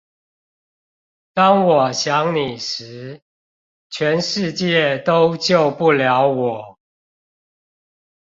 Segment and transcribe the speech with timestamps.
[1.35, 3.21] 當我想你時，
[3.91, 6.79] 全世界都救不了我